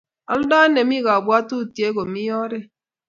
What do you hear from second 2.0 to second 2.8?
mito oret